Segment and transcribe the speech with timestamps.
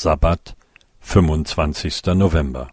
[0.00, 0.54] Sabbat,
[1.00, 2.14] 25.
[2.14, 2.68] November.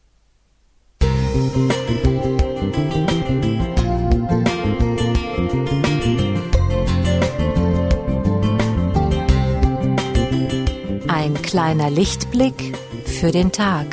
[11.08, 13.88] Ein kleiner Lichtblick für den Tag.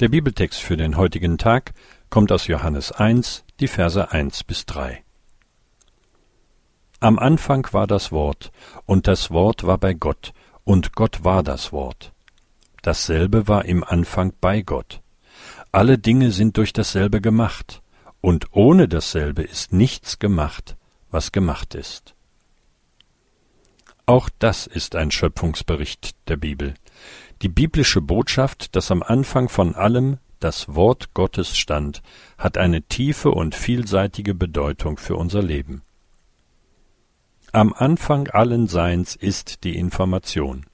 [0.00, 1.72] Der Bibeltext für den heutigen Tag
[2.08, 5.02] kommt aus Johannes 1, die Verse 1 bis 3.
[7.00, 8.52] Am Anfang war das Wort,
[8.86, 12.12] und das Wort war bei Gott, und Gott war das Wort.
[12.82, 15.00] Dasselbe war im Anfang bei Gott.
[15.72, 17.82] Alle Dinge sind durch dasselbe gemacht,
[18.20, 20.76] und ohne dasselbe ist nichts gemacht,
[21.10, 22.14] was gemacht ist.
[24.06, 26.74] Auch das ist ein Schöpfungsbericht der Bibel
[27.42, 32.02] die biblische Botschaft, dass am Anfang von allem das Wort Gottes stand,
[32.36, 35.82] hat eine tiefe und vielseitige Bedeutung für unser Leben.
[37.52, 40.66] Am Anfang allen Seins ist die Information.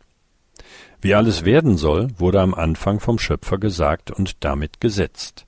[1.01, 5.47] Wie alles werden soll, wurde am Anfang vom Schöpfer gesagt und damit gesetzt.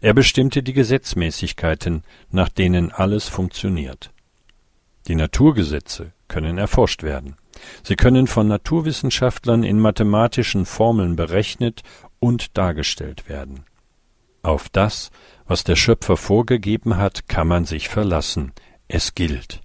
[0.00, 4.10] Er bestimmte die Gesetzmäßigkeiten, nach denen alles funktioniert.
[5.06, 7.36] Die Naturgesetze können erforscht werden.
[7.82, 11.82] Sie können von Naturwissenschaftlern in mathematischen Formeln berechnet
[12.20, 13.64] und dargestellt werden.
[14.42, 15.10] Auf das,
[15.46, 18.52] was der Schöpfer vorgegeben hat, kann man sich verlassen.
[18.86, 19.60] Es gilt.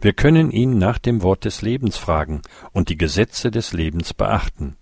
[0.00, 2.42] Wir können ihn nach dem Wort des Lebens fragen
[2.72, 4.76] und die Gesetze des Lebens beachten.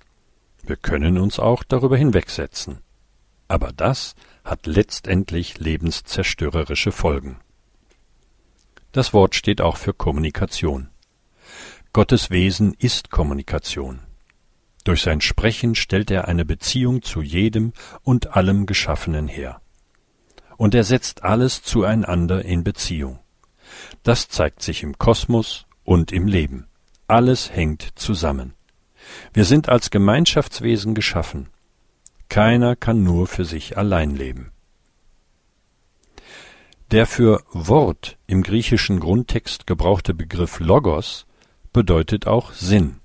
[0.62, 2.80] Wir können uns auch darüber hinwegsetzen.
[3.48, 7.38] Aber das hat letztendlich lebenszerstörerische Folgen.
[8.92, 10.88] Das Wort steht auch für Kommunikation.
[11.96, 14.00] Gottes Wesen ist Kommunikation.
[14.84, 19.62] Durch sein Sprechen stellt er eine Beziehung zu jedem und allem Geschaffenen her.
[20.58, 23.20] Und er setzt alles zueinander in Beziehung.
[24.02, 26.66] Das zeigt sich im Kosmos und im Leben.
[27.08, 28.52] Alles hängt zusammen.
[29.32, 31.48] Wir sind als Gemeinschaftswesen geschaffen.
[32.28, 34.52] Keiner kann nur für sich allein leben.
[36.90, 41.25] Der für Wort im griechischen Grundtext gebrauchte Begriff Logos
[41.76, 43.00] bedeutet auch Sinn.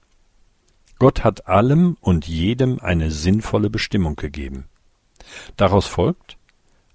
[0.97, 4.63] Gott hat allem und jedem eine sinnvolle Bestimmung gegeben.
[5.57, 6.37] Daraus folgt,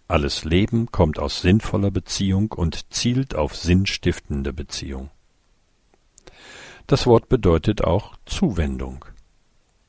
[0.09, 5.11] alles Leben kommt aus sinnvoller Beziehung und zielt auf sinnstiftende Beziehung.
[6.87, 9.05] Das Wort bedeutet auch Zuwendung.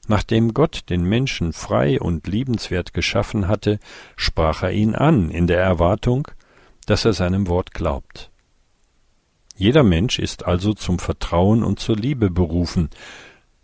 [0.09, 3.79] Nachdem Gott den Menschen frei und liebenswert geschaffen hatte,
[4.17, 6.27] sprach er ihn an in der Erwartung,
[6.85, 8.29] dass er seinem Wort glaubt.
[9.57, 12.91] Jeder Mensch ist also zum Vertrauen und zur Liebe berufen,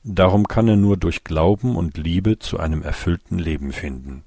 [0.03, 4.23] darum kann er nur durch Glauben und Liebe zu einem erfüllten Leben finden.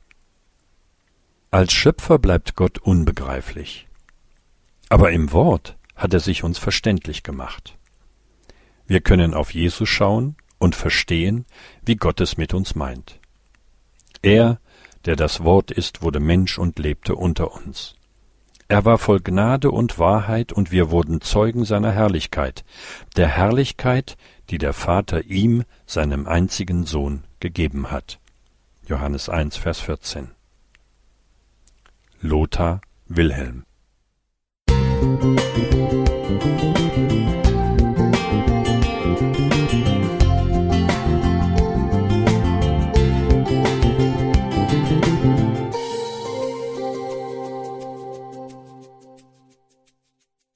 [1.51, 3.89] Als Schöpfer bleibt Gott unbegreiflich.
[4.89, 7.77] Aber im Wort hat er sich uns verständlich gemacht.
[8.87, 11.47] Wir können auf Jesus schauen und verstehen,
[11.85, 13.19] wie Gott es mit uns meint.
[14.23, 14.61] Er,
[15.05, 17.97] der das Wort ist, wurde Mensch und lebte unter uns.
[18.69, 22.65] Er war voll Gnade und Wahrheit, und wir wurden Zeugen seiner Herrlichkeit,
[23.17, 24.17] der Herrlichkeit,
[24.51, 28.19] die der Vater ihm, seinem einzigen Sohn, gegeben hat.
[28.87, 30.31] Johannes 1, Vers 14.
[32.21, 33.65] Lothar Wilhelm
[34.69, 36.86] Musik